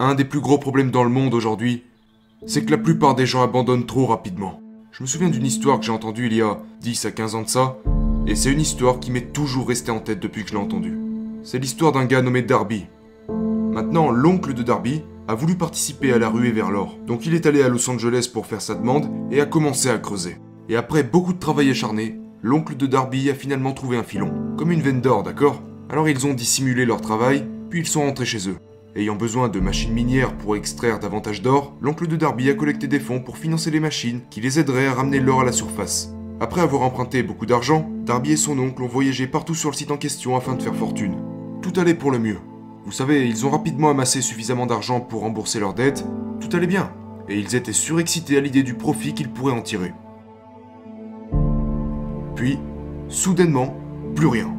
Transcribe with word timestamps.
Un 0.00 0.14
des 0.14 0.24
plus 0.24 0.38
gros 0.38 0.58
problèmes 0.58 0.92
dans 0.92 1.02
le 1.02 1.10
monde 1.10 1.34
aujourd'hui, 1.34 1.82
c'est 2.46 2.64
que 2.64 2.70
la 2.70 2.78
plupart 2.78 3.16
des 3.16 3.26
gens 3.26 3.42
abandonnent 3.42 3.84
trop 3.84 4.06
rapidement. 4.06 4.60
Je 4.92 5.02
me 5.02 5.08
souviens 5.08 5.28
d'une 5.28 5.44
histoire 5.44 5.80
que 5.80 5.86
j'ai 5.86 5.90
entendue 5.90 6.28
il 6.28 6.34
y 6.34 6.40
a 6.40 6.58
10 6.82 7.06
à 7.06 7.10
15 7.10 7.34
ans 7.34 7.42
de 7.42 7.48
ça, 7.48 7.76
et 8.28 8.36
c'est 8.36 8.52
une 8.52 8.60
histoire 8.60 9.00
qui 9.00 9.10
m'est 9.10 9.32
toujours 9.32 9.66
restée 9.66 9.90
en 9.90 9.98
tête 9.98 10.20
depuis 10.20 10.44
que 10.44 10.50
je 10.50 10.54
l'ai 10.54 10.60
entendue. 10.60 10.96
C'est 11.42 11.58
l'histoire 11.58 11.90
d'un 11.90 12.04
gars 12.04 12.22
nommé 12.22 12.42
Darby. 12.42 12.86
Maintenant, 13.28 14.12
l'oncle 14.12 14.54
de 14.54 14.62
Darby 14.62 15.02
a 15.26 15.34
voulu 15.34 15.56
participer 15.56 16.12
à 16.12 16.18
la 16.18 16.28
ruée 16.28 16.52
vers 16.52 16.70
l'or, 16.70 16.96
donc 17.04 17.26
il 17.26 17.34
est 17.34 17.46
allé 17.46 17.60
à 17.62 17.68
Los 17.68 17.90
Angeles 17.90 18.30
pour 18.32 18.46
faire 18.46 18.62
sa 18.62 18.76
demande 18.76 19.10
et 19.32 19.40
a 19.40 19.46
commencé 19.46 19.90
à 19.90 19.98
creuser. 19.98 20.36
Et 20.68 20.76
après 20.76 21.02
beaucoup 21.02 21.32
de 21.32 21.40
travail 21.40 21.70
acharné, 21.70 22.20
l'oncle 22.40 22.76
de 22.76 22.86
Darby 22.86 23.30
a 23.30 23.34
finalement 23.34 23.72
trouvé 23.72 23.96
un 23.96 24.04
filon, 24.04 24.54
comme 24.56 24.70
une 24.70 24.80
veine 24.80 25.00
d'or, 25.00 25.24
d'accord? 25.24 25.60
Alors 25.90 26.08
ils 26.08 26.24
ont 26.24 26.34
dissimulé 26.34 26.86
leur 26.86 27.00
travail, 27.00 27.44
puis 27.68 27.80
ils 27.80 27.86
sont 27.88 28.02
rentrés 28.02 28.26
chez 28.26 28.48
eux. 28.48 28.58
Ayant 28.96 29.16
besoin 29.16 29.48
de 29.48 29.60
machines 29.60 29.92
minières 29.92 30.34
pour 30.36 30.56
extraire 30.56 30.98
davantage 30.98 31.42
d'or, 31.42 31.76
l'oncle 31.80 32.06
de 32.06 32.16
Darby 32.16 32.48
a 32.48 32.54
collecté 32.54 32.86
des 32.86 32.98
fonds 32.98 33.20
pour 33.20 33.36
financer 33.36 33.70
les 33.70 33.80
machines 33.80 34.22
qui 34.30 34.40
les 34.40 34.58
aideraient 34.58 34.86
à 34.86 34.94
ramener 34.94 35.20
l'or 35.20 35.42
à 35.42 35.44
la 35.44 35.52
surface. 35.52 36.14
Après 36.40 36.62
avoir 36.62 36.82
emprunté 36.82 37.22
beaucoup 37.22 37.46
d'argent, 37.46 37.88
Darby 38.06 38.32
et 38.32 38.36
son 38.36 38.58
oncle 38.58 38.82
ont 38.82 38.88
voyagé 38.88 39.26
partout 39.26 39.54
sur 39.54 39.70
le 39.70 39.76
site 39.76 39.90
en 39.90 39.98
question 39.98 40.36
afin 40.36 40.54
de 40.54 40.62
faire 40.62 40.74
fortune. 40.74 41.16
Tout 41.60 41.78
allait 41.78 41.94
pour 41.94 42.10
le 42.10 42.18
mieux. 42.18 42.38
Vous 42.84 42.92
savez, 42.92 43.28
ils 43.28 43.44
ont 43.44 43.50
rapidement 43.50 43.90
amassé 43.90 44.22
suffisamment 44.22 44.64
d'argent 44.64 45.00
pour 45.00 45.20
rembourser 45.20 45.60
leurs 45.60 45.74
dettes, 45.74 46.06
tout 46.40 46.56
allait 46.56 46.66
bien, 46.66 46.90
et 47.28 47.38
ils 47.38 47.54
étaient 47.56 47.72
surexcités 47.72 48.38
à 48.38 48.40
l'idée 48.40 48.62
du 48.62 48.74
profit 48.74 49.12
qu'ils 49.12 49.30
pourraient 49.30 49.52
en 49.52 49.62
tirer. 49.62 49.92
Puis, 52.34 52.58
soudainement, 53.08 53.76
plus 54.14 54.28
rien. 54.28 54.54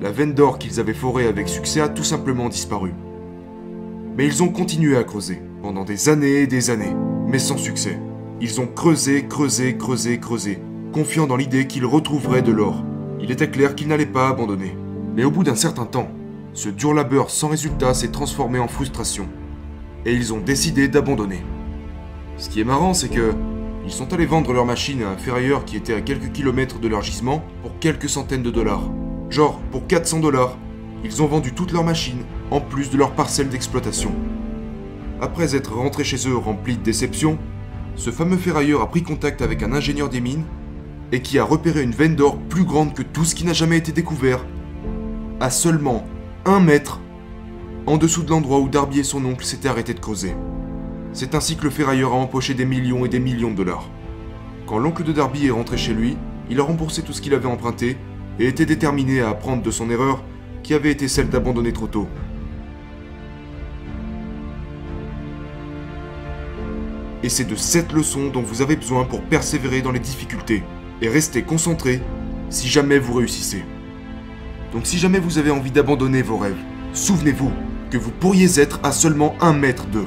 La 0.00 0.12
veine 0.12 0.34
d'or 0.34 0.58
qu'ils 0.58 0.78
avaient 0.78 0.94
forée 0.94 1.26
avec 1.26 1.48
succès 1.48 1.80
a 1.80 1.88
tout 1.88 2.04
simplement 2.04 2.48
disparu. 2.48 2.92
Mais 4.20 4.26
ils 4.26 4.42
ont 4.42 4.48
continué 4.48 4.98
à 4.98 5.02
creuser, 5.02 5.40
pendant 5.62 5.82
des 5.82 6.10
années 6.10 6.42
et 6.42 6.46
des 6.46 6.68
années, 6.68 6.94
mais 7.26 7.38
sans 7.38 7.56
succès. 7.56 7.98
Ils 8.42 8.60
ont 8.60 8.66
creusé, 8.66 9.26
creusé, 9.26 9.78
creusé, 9.78 10.20
creusé, 10.20 10.58
confiant 10.92 11.26
dans 11.26 11.38
l'idée 11.38 11.66
qu'ils 11.66 11.86
retrouveraient 11.86 12.42
de 12.42 12.52
l'or. 12.52 12.84
Il 13.18 13.30
était 13.30 13.48
clair 13.48 13.74
qu'ils 13.74 13.88
n'allaient 13.88 14.04
pas 14.04 14.28
abandonner. 14.28 14.76
Mais 15.16 15.24
au 15.24 15.30
bout 15.30 15.42
d'un 15.42 15.54
certain 15.54 15.86
temps, 15.86 16.10
ce 16.52 16.68
dur 16.68 16.92
labeur 16.92 17.30
sans 17.30 17.48
résultat 17.48 17.94
s'est 17.94 18.10
transformé 18.10 18.58
en 18.58 18.68
frustration. 18.68 19.26
Et 20.04 20.12
ils 20.12 20.34
ont 20.34 20.40
décidé 20.40 20.86
d'abandonner. 20.86 21.42
Ce 22.36 22.50
qui 22.50 22.60
est 22.60 22.64
marrant, 22.64 22.92
c'est 22.92 23.08
que 23.08 23.32
ils 23.86 23.90
sont 23.90 24.12
allés 24.12 24.26
vendre 24.26 24.52
leur 24.52 24.66
machine 24.66 25.02
à 25.02 25.08
un 25.08 25.16
ferrailleur 25.16 25.64
qui 25.64 25.76
était 25.76 25.94
à 25.94 26.02
quelques 26.02 26.32
kilomètres 26.32 26.78
de 26.78 26.88
leur 26.88 27.00
gisement 27.00 27.42
pour 27.62 27.78
quelques 27.78 28.10
centaines 28.10 28.42
de 28.42 28.50
dollars. 28.50 28.82
Genre, 29.30 29.58
pour 29.72 29.86
400 29.86 30.20
dollars, 30.20 30.58
ils 31.04 31.22
ont 31.22 31.26
vendu 31.26 31.54
toutes 31.54 31.72
leurs 31.72 31.84
machines, 31.84 32.22
en 32.50 32.60
plus 32.60 32.90
de 32.90 32.96
leur 32.96 33.12
parcelle 33.12 33.48
d'exploitation. 33.48 34.12
Après 35.20 35.54
être 35.54 35.74
rentrés 35.74 36.04
chez 36.04 36.28
eux 36.28 36.36
remplis 36.36 36.76
de 36.76 36.82
déception, 36.82 37.38
ce 37.96 38.10
fameux 38.10 38.36
ferrailleur 38.36 38.80
a 38.80 38.88
pris 38.88 39.02
contact 39.02 39.42
avec 39.42 39.62
un 39.62 39.72
ingénieur 39.72 40.08
des 40.08 40.20
mines 40.20 40.44
et 41.12 41.20
qui 41.20 41.38
a 41.38 41.44
repéré 41.44 41.82
une 41.82 41.92
veine 41.92 42.16
d'or 42.16 42.38
plus 42.38 42.64
grande 42.64 42.94
que 42.94 43.02
tout 43.02 43.24
ce 43.24 43.34
qui 43.34 43.44
n'a 43.44 43.52
jamais 43.52 43.76
été 43.76 43.92
découvert, 43.92 44.44
à 45.40 45.50
seulement 45.50 46.06
un 46.44 46.60
mètre 46.60 47.00
en 47.86 47.96
dessous 47.96 48.22
de 48.22 48.30
l'endroit 48.30 48.60
où 48.60 48.68
Darby 48.68 49.00
et 49.00 49.04
son 49.04 49.24
oncle 49.24 49.44
s'étaient 49.44 49.68
arrêtés 49.68 49.94
de 49.94 50.00
creuser. 50.00 50.34
C'est 51.12 51.34
ainsi 51.34 51.56
que 51.56 51.64
le 51.64 51.70
ferrailleur 51.70 52.12
a 52.12 52.16
empoché 52.16 52.54
des 52.54 52.64
millions 52.64 53.04
et 53.04 53.08
des 53.08 53.18
millions 53.18 53.50
de 53.50 53.56
dollars. 53.56 53.88
Quand 54.66 54.78
l'oncle 54.78 55.02
de 55.02 55.12
Darby 55.12 55.48
est 55.48 55.50
rentré 55.50 55.76
chez 55.76 55.92
lui, 55.92 56.16
il 56.48 56.60
a 56.60 56.62
remboursé 56.62 57.02
tout 57.02 57.12
ce 57.12 57.20
qu'il 57.20 57.34
avait 57.34 57.46
emprunté 57.46 57.96
et 58.38 58.46
était 58.46 58.66
déterminé 58.66 59.20
à 59.20 59.30
apprendre 59.30 59.62
de 59.62 59.70
son 59.70 59.90
erreur 59.90 60.22
qui 60.62 60.74
avait 60.74 60.92
été 60.92 61.08
celle 61.08 61.28
d'abandonner 61.28 61.72
trop 61.72 61.86
tôt. 61.86 62.06
Et 67.22 67.28
c'est 67.28 67.44
de 67.44 67.54
cette 67.54 67.92
leçon 67.92 68.28
dont 68.28 68.42
vous 68.42 68.62
avez 68.62 68.76
besoin 68.76 69.04
pour 69.04 69.22
persévérer 69.22 69.82
dans 69.82 69.92
les 69.92 70.00
difficultés 70.00 70.62
et 71.02 71.08
rester 71.08 71.42
concentré 71.42 72.00
si 72.48 72.68
jamais 72.68 72.98
vous 72.98 73.14
réussissez. 73.14 73.64
Donc 74.72 74.86
si 74.86 74.98
jamais 74.98 75.18
vous 75.18 75.38
avez 75.38 75.50
envie 75.50 75.70
d'abandonner 75.70 76.22
vos 76.22 76.38
rêves, 76.38 76.56
souvenez-vous 76.92 77.52
que 77.90 77.98
vous 77.98 78.10
pourriez 78.10 78.58
être 78.58 78.80
à 78.82 78.92
seulement 78.92 79.34
un 79.40 79.52
mètre 79.52 79.86
d'eux. 79.86 80.06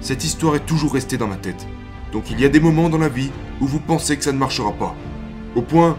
Cette 0.00 0.24
histoire 0.24 0.54
est 0.54 0.66
toujours 0.66 0.92
restée 0.92 1.16
dans 1.16 1.28
ma 1.28 1.36
tête. 1.36 1.66
Donc 2.12 2.30
il 2.30 2.40
y 2.40 2.44
a 2.44 2.48
des 2.48 2.60
moments 2.60 2.88
dans 2.88 2.98
la 2.98 3.08
vie 3.08 3.30
où 3.60 3.66
vous 3.66 3.80
pensez 3.80 4.16
que 4.16 4.24
ça 4.24 4.32
ne 4.32 4.38
marchera 4.38 4.72
pas. 4.72 4.94
Au 5.56 5.62
point 5.62 5.96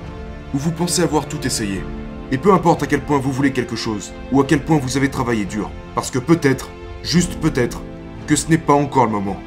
où 0.54 0.58
vous 0.58 0.72
pensez 0.72 1.02
avoir 1.02 1.28
tout 1.28 1.46
essayé. 1.46 1.84
Et 2.32 2.38
peu 2.38 2.54
importe 2.54 2.84
à 2.84 2.88
quel 2.88 3.02
point 3.02 3.20
vous 3.20 3.32
voulez 3.32 3.52
quelque 3.52 3.76
chose, 3.76 4.14
ou 4.32 4.40
à 4.42 4.46
quel 4.46 4.64
point 4.64 4.78
vous 4.78 4.98
avez 4.98 5.10
travaillé 5.10 5.46
dur. 5.46 5.70
Parce 5.96 6.10
que 6.10 6.20
peut-être, 6.20 6.70
juste 7.04 7.36
peut-être, 7.40 7.82
que 8.28 8.36
ce 8.36 8.50
n'est 8.50 8.58
pas 8.58 8.74
encore 8.74 9.06
le 9.06 9.12
moment. 9.12 9.38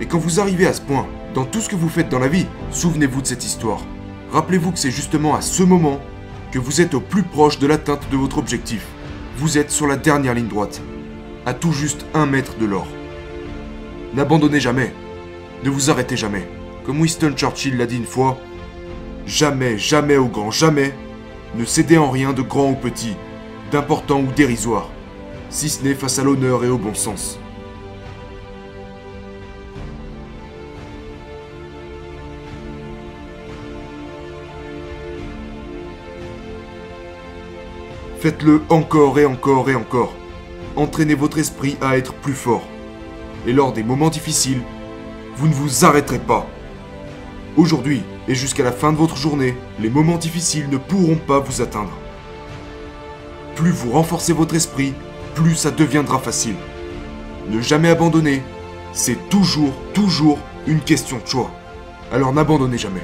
Et 0.00 0.06
quand 0.06 0.18
vous 0.18 0.40
arrivez 0.40 0.66
à 0.66 0.72
ce 0.72 0.80
point, 0.80 1.06
dans 1.34 1.44
tout 1.44 1.60
ce 1.60 1.68
que 1.68 1.76
vous 1.76 1.88
faites 1.88 2.08
dans 2.08 2.18
la 2.18 2.28
vie, 2.28 2.46
souvenez-vous 2.70 3.22
de 3.22 3.26
cette 3.26 3.44
histoire. 3.44 3.80
Rappelez-vous 4.32 4.72
que 4.72 4.78
c'est 4.78 4.90
justement 4.90 5.34
à 5.34 5.40
ce 5.40 5.62
moment 5.62 6.00
que 6.50 6.58
vous 6.58 6.80
êtes 6.80 6.94
au 6.94 7.00
plus 7.00 7.22
proche 7.22 7.58
de 7.58 7.66
l'atteinte 7.66 8.08
de 8.10 8.16
votre 8.16 8.38
objectif. 8.38 8.86
Vous 9.36 9.58
êtes 9.58 9.70
sur 9.70 9.86
la 9.86 9.96
dernière 9.96 10.34
ligne 10.34 10.48
droite, 10.48 10.82
à 11.46 11.54
tout 11.54 11.72
juste 11.72 12.04
un 12.14 12.26
mètre 12.26 12.58
de 12.58 12.66
l'or. 12.66 12.86
N'abandonnez 14.14 14.60
jamais, 14.60 14.92
ne 15.64 15.70
vous 15.70 15.90
arrêtez 15.90 16.16
jamais. 16.16 16.46
Comme 16.84 17.00
Winston 17.00 17.32
Churchill 17.36 17.76
l'a 17.76 17.86
dit 17.86 17.96
une 17.96 18.04
fois, 18.04 18.38
jamais, 19.26 19.78
jamais 19.78 20.16
au 20.16 20.26
grand 20.26 20.50
jamais, 20.50 20.92
ne 21.54 21.64
cédez 21.64 21.96
en 21.96 22.10
rien 22.10 22.32
de 22.32 22.42
grand 22.42 22.70
ou 22.70 22.74
petit, 22.74 23.14
d'important 23.70 24.20
ou 24.20 24.26
dérisoire, 24.34 24.90
si 25.48 25.68
ce 25.68 25.82
n'est 25.82 25.94
face 25.94 26.18
à 26.18 26.24
l'honneur 26.24 26.64
et 26.64 26.68
au 26.68 26.78
bon 26.78 26.94
sens. 26.94 27.38
Faites-le 38.22 38.62
encore 38.68 39.18
et 39.18 39.26
encore 39.26 39.68
et 39.68 39.74
encore. 39.74 40.14
Entraînez 40.76 41.16
votre 41.16 41.38
esprit 41.38 41.76
à 41.80 41.98
être 41.98 42.14
plus 42.14 42.34
fort. 42.34 42.62
Et 43.48 43.52
lors 43.52 43.72
des 43.72 43.82
moments 43.82 44.10
difficiles, 44.10 44.62
vous 45.34 45.48
ne 45.48 45.52
vous 45.52 45.84
arrêterez 45.84 46.20
pas. 46.20 46.46
Aujourd'hui 47.56 48.04
et 48.28 48.36
jusqu'à 48.36 48.62
la 48.62 48.70
fin 48.70 48.92
de 48.92 48.96
votre 48.96 49.16
journée, 49.16 49.56
les 49.80 49.90
moments 49.90 50.18
difficiles 50.18 50.68
ne 50.70 50.76
pourront 50.76 51.16
pas 51.16 51.40
vous 51.40 51.62
atteindre. 51.62 51.90
Plus 53.56 53.72
vous 53.72 53.90
renforcez 53.90 54.32
votre 54.32 54.54
esprit, 54.54 54.94
plus 55.34 55.56
ça 55.56 55.72
deviendra 55.72 56.20
facile. 56.20 56.54
Ne 57.50 57.60
jamais 57.60 57.88
abandonner, 57.88 58.44
c'est 58.92 59.18
toujours, 59.30 59.74
toujours 59.94 60.38
une 60.68 60.80
question 60.80 61.18
de 61.18 61.26
choix. 61.26 61.50
Alors 62.12 62.32
n'abandonnez 62.32 62.78
jamais. 62.78 63.02